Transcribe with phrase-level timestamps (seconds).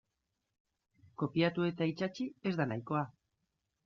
[1.21, 3.05] Kopiatu eta itsatsi ez da nahikoa.